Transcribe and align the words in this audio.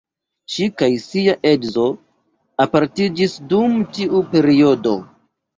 Ŝi 0.53 0.69
kaj 0.81 0.87
sia 1.03 1.35
edzo 1.49 1.85
apartiĝis 2.65 3.37
dum 3.53 3.77
tiu 3.99 4.23
periodo. 4.33 4.99